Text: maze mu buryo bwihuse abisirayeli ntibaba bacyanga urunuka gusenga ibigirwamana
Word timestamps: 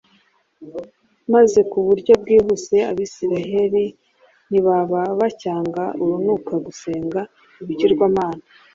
maze 1.33 1.59
mu 1.69 1.79
buryo 1.87 2.13
bwihuse 2.21 2.75
abisirayeli 2.91 3.85
ntibaba 4.49 5.01
bacyanga 5.19 5.83
urunuka 6.01 6.53
gusenga 6.65 7.19
ibigirwamana 7.61 8.43